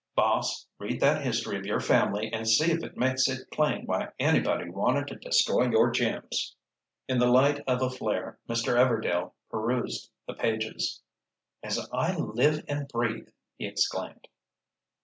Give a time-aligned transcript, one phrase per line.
[0.15, 4.09] "Boss, read that history of your family and see if it makes it plain why
[4.17, 6.55] anybody wanted to destroy your gems."
[7.07, 8.77] In the light of a flare, Mr.
[8.79, 11.03] Everdail perused the pages.
[11.61, 13.29] "As I live and breathe!"
[13.59, 14.27] he exclaimed.